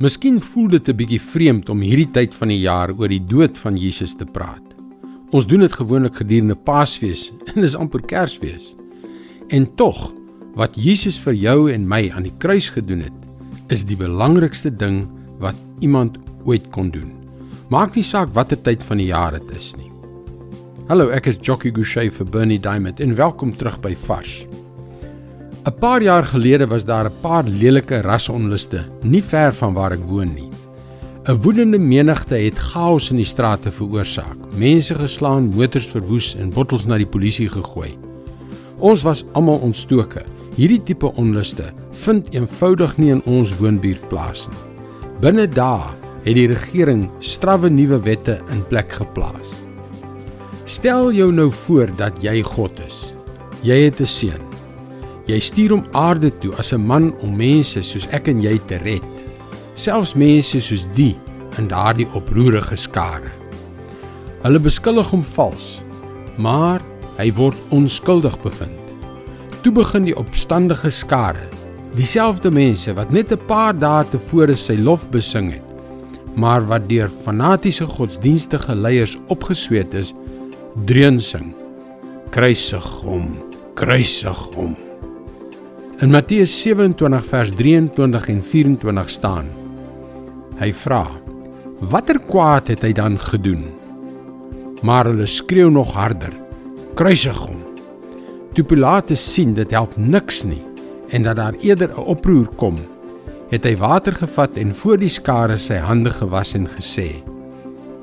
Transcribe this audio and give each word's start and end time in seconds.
Miskien 0.00 0.38
voel 0.40 0.68
dit 0.72 0.88
'n 0.88 0.96
bietjie 0.96 1.20
vreemd 1.20 1.68
om 1.68 1.80
hierdie 1.84 2.08
tyd 2.10 2.32
van 2.34 2.48
die 2.48 2.60
jaar 2.60 2.88
oor 2.96 3.08
die 3.08 3.20
dood 3.20 3.58
van 3.58 3.76
Jesus 3.76 4.14
te 4.16 4.24
praat. 4.24 4.64
Ons 5.30 5.46
doen 5.46 5.60
dit 5.60 5.72
gewoonlik 5.72 6.14
gedurende 6.16 6.56
Paasfees 6.56 7.32
en 7.54 7.60
dis 7.60 7.76
amper 7.76 8.00
Kersfees. 8.00 8.74
En 9.48 9.68
tog, 9.76 10.12
wat 10.56 10.72
Jesus 10.74 11.18
vir 11.18 11.34
jou 11.34 11.70
en 11.72 11.84
my 11.88 12.10
aan 12.16 12.22
die 12.22 12.38
kruis 12.38 12.70
gedoen 12.70 13.00
het, 13.00 13.12
is 13.68 13.84
die 13.84 13.96
belangrikste 13.96 14.70
ding 14.70 15.04
wat 15.38 15.60
iemand 15.80 16.16
ooit 16.44 16.70
kon 16.70 16.90
doen. 16.90 17.12
Maak 17.68 17.94
nie 17.94 18.02
saak 18.02 18.32
watter 18.32 18.56
tyd 18.56 18.82
van 18.82 18.96
die 18.96 19.12
jaar 19.12 19.32
dit 19.36 19.50
is 19.52 19.74
nie. 19.76 19.92
Hallo, 20.88 21.10
ek 21.10 21.26
is 21.26 21.36
Jockey 21.42 21.70
Gouchee 21.70 22.10
vir 22.10 22.26
Bernie 22.26 22.58
Diamond 22.58 23.00
en 23.00 23.14
welkom 23.14 23.52
terug 23.52 23.76
by 23.80 23.94
Vars. 23.94 24.46
'n 25.70 25.78
Paar 25.78 26.02
jaar 26.02 26.24
gelede 26.24 26.66
was 26.66 26.84
daar 26.84 27.06
'n 27.06 27.20
paar 27.20 27.44
lelike 27.44 28.00
rasonluste 28.00 28.84
nie 29.02 29.22
ver 29.22 29.54
van 29.54 29.74
waar 29.74 29.92
ek 29.92 30.04
woon 30.08 30.34
nie. 30.34 30.50
'n 31.28 31.40
Woedende 31.42 31.78
menigte 31.78 32.34
het 32.34 32.58
chaos 32.58 33.10
in 33.10 33.16
die 33.16 33.24
strate 33.24 33.70
veroorsaak. 33.70 34.36
Mense 34.56 34.94
geslaan, 34.94 35.54
motors 35.54 35.86
verwoes 35.86 36.36
en 36.36 36.50
bottels 36.50 36.86
na 36.86 36.96
die 36.96 37.06
polisie 37.06 37.48
gegooi. 37.48 37.98
Ons 38.78 39.02
was 39.02 39.24
almal 39.32 39.58
ontstoke. 39.58 40.24
Hierdie 40.56 40.82
tipe 40.82 41.14
onluste 41.14 41.72
vind 41.92 42.26
eenvoudig 42.34 42.96
nie 42.96 43.10
in 43.10 43.22
ons 43.24 43.56
woonbuurt 43.56 44.08
plaas 44.08 44.48
nie. 44.48 44.58
Binne 45.20 45.48
dae 45.48 45.94
het 46.24 46.34
die 46.34 46.46
regering 46.46 47.10
strawwe 47.20 47.70
nuwe 47.70 48.02
wette 48.02 48.40
in 48.50 48.66
plek 48.68 48.92
geplaas. 48.92 49.50
Stel 50.64 51.12
jou 51.12 51.32
nou 51.32 51.50
voor 51.50 51.90
dat 51.96 52.22
jy 52.22 52.42
God 52.42 52.72
is. 52.86 53.14
Jy 53.62 53.84
het 53.84 54.00
'n 54.00 54.06
seun. 54.06 54.49
Jy 55.30 55.38
stuur 55.38 55.72
hom 55.76 55.82
aarde 55.94 56.30
toe 56.42 56.50
as 56.58 56.72
'n 56.74 56.82
man 56.82 57.12
om 57.22 57.36
mense 57.36 57.82
soos 57.82 58.06
ek 58.10 58.28
en 58.28 58.40
jy 58.42 58.58
te 58.66 58.78
red. 58.82 59.06
Selfs 59.74 60.14
mense 60.14 60.60
soos 60.60 60.88
die 60.94 61.14
in 61.58 61.68
daardie 61.68 62.08
oproerige 62.14 62.76
skare. 62.76 63.30
Hulle 64.42 64.58
beskuldig 64.58 65.10
hom 65.10 65.22
vals, 65.22 65.82
maar 66.36 66.80
hy 67.18 67.30
word 67.32 67.56
onskuldig 67.70 68.42
bevind. 68.42 68.80
Toe 69.62 69.72
begin 69.72 70.04
die 70.04 70.16
opstandige 70.16 70.90
skare, 70.90 71.46
dieselfde 71.94 72.50
mense 72.50 72.94
wat 72.94 73.12
net 73.12 73.32
'n 73.32 73.46
paar 73.46 73.74
dae 73.74 74.04
tevore 74.10 74.56
sy 74.56 74.76
lof 74.76 75.08
besing 75.10 75.52
het, 75.52 75.68
maar 76.34 76.66
wat 76.66 76.88
deur 76.88 77.08
fanatiese 77.08 77.86
godsdienstige 77.86 78.74
leiers 78.74 79.18
opgesweet 79.28 79.94
is, 79.94 80.14
dreun 80.86 81.20
sing: 81.20 81.54
Kruisig 82.30 83.02
hom, 83.02 83.36
kruisig 83.74 84.54
hom. 84.54 84.89
In 86.00 86.08
Matteus 86.08 86.54
27 86.62 87.26
vers 87.28 87.50
23 87.52 88.28
en 88.32 88.38
24 88.42 89.10
staan: 89.12 89.50
Hy 90.56 90.70
vra: 90.72 91.02
Watter 91.92 92.16
kwaad 92.24 92.70
het 92.72 92.86
hy 92.86 92.94
dan 92.96 93.18
gedoen? 93.20 93.66
Maar 94.80 95.10
hulle 95.10 95.28
skreeu 95.28 95.68
nog 95.68 95.92
harder: 95.92 96.32
Kruisig 96.96 97.36
hom. 97.44 97.60
Toe 98.56 98.64
Pilatus 98.64 99.26
sien 99.34 99.52
dit 99.52 99.76
help 99.76 99.92
niks 100.00 100.40
nie 100.48 100.62
en 101.12 101.28
dat 101.28 101.36
daar 101.36 101.60
eerder 101.60 101.92
'n 101.92 102.08
oproer 102.16 102.48
kom, 102.56 102.80
het 103.52 103.68
hy 103.68 103.76
water 103.76 104.16
gevat 104.16 104.56
en 104.56 104.72
voor 104.72 104.96
die 104.96 105.12
skare 105.12 105.60
sy 105.60 105.84
hande 105.84 106.10
gewas 106.10 106.54
en 106.56 106.64
gesê: 106.64 107.20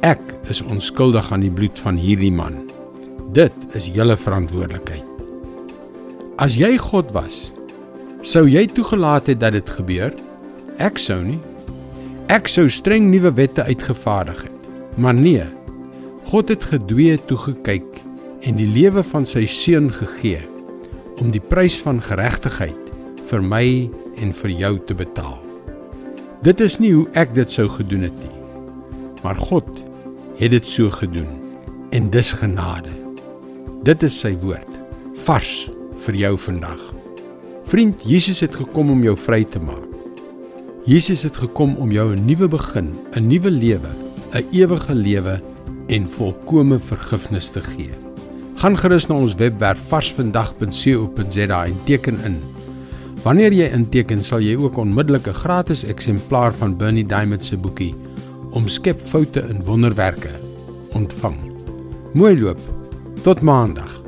Ek 0.00 0.38
is 0.48 0.64
onskuldig 0.64 1.32
aan 1.32 1.44
die 1.44 1.52
bloed 1.52 1.76
van 1.78 2.00
hierdie 2.00 2.32
man. 2.32 2.56
Dit 3.32 3.52
is 3.74 3.92
julle 3.92 4.16
verantwoordelikheid. 4.16 5.04
As 6.38 6.56
jy 6.56 6.78
God 6.78 7.12
was, 7.12 7.52
Sou 8.22 8.44
jy 8.46 8.68
toegelaat 8.70 9.26
het 9.32 9.40
dat 9.42 9.56
dit 9.56 9.70
gebeur? 9.74 10.12
Ek 10.78 11.00
sou 11.02 11.18
nie. 11.26 11.40
Ek 12.30 12.46
sou 12.46 12.68
streng 12.70 13.08
nuwe 13.10 13.32
wette 13.34 13.64
uitgevaardig 13.66 14.44
het. 14.46 14.68
Maar 14.94 15.16
nee. 15.18 15.46
God 16.30 16.52
het 16.54 16.62
gedwee 16.70 17.16
toegekyk 17.26 17.98
en 18.46 18.60
die 18.60 18.68
lewe 18.70 19.02
van 19.02 19.26
sy 19.26 19.42
seun 19.50 19.90
gegee 19.90 20.38
om 21.18 21.34
die 21.34 21.42
prys 21.42 21.80
van 21.82 21.98
geregtigheid 22.02 22.94
vir 23.26 23.42
my 23.42 23.90
en 24.22 24.30
vir 24.38 24.54
jou 24.54 24.72
te 24.86 24.94
betaal. 24.94 25.40
Dit 26.46 26.62
is 26.62 26.78
nie 26.78 26.94
hoe 26.94 27.08
ek 27.18 27.34
dit 27.34 27.50
sou 27.50 27.66
gedoen 27.74 28.06
het 28.06 28.22
nie. 28.22 28.34
Maar 29.26 29.38
God 29.50 29.66
het 30.38 30.54
dit 30.54 30.66
so 30.78 30.94
gedoen 30.94 31.40
en 31.90 32.10
dis 32.14 32.32
genade. 32.38 32.94
Dit 33.82 34.06
is 34.06 34.14
sy 34.14 34.36
woord 34.46 34.78
vars 35.26 35.66
vir 36.06 36.22
jou 36.22 36.36
vandag. 36.38 37.01
Vriend, 37.72 38.02
Jesus 38.04 38.42
het 38.44 38.52
gekom 38.52 38.90
om 38.92 38.98
jou 39.00 39.14
vry 39.16 39.46
te 39.48 39.60
maak. 39.64 39.86
Jesus 40.84 41.22
het 41.24 41.38
gekom 41.40 41.70
om 41.80 41.88
jou 41.88 42.12
'n 42.12 42.24
nuwe 42.26 42.48
begin, 42.48 42.92
'n 43.16 43.26
nuwe 43.26 43.50
lewe, 43.50 43.88
'n 44.34 44.44
ewige 44.52 44.94
lewe 44.94 45.40
en 45.86 46.08
volkomme 46.08 46.78
vergifnis 46.78 47.48
te 47.48 47.62
gee. 47.62 47.90
Gaan 48.56 48.76
gerus 48.76 49.06
na 49.06 49.14
ons 49.14 49.34
webwerf 49.34 49.78
varsvandag.co.za 49.88 51.64
en 51.64 51.76
teken 51.84 52.18
in. 52.24 52.40
Wanneer 53.22 53.52
jy 53.52 53.72
inteken, 53.72 54.22
sal 54.22 54.40
jy 54.40 54.56
ook 54.56 54.76
onmiddellik 54.76 55.26
'n 55.26 55.34
gratis 55.34 55.84
eksemplaar 55.84 56.54
van 56.54 56.76
Bernie 56.76 57.06
Diamond 57.06 57.44
se 57.44 57.56
boekie 57.56 57.94
Omskep 58.50 59.00
foute 59.00 59.40
in 59.48 59.64
wonderwerke 59.64 60.30
ontvang. 60.92 61.36
Mooi 62.12 62.40
loop. 62.40 62.60
Tot 63.22 63.40
maandag. 63.40 64.01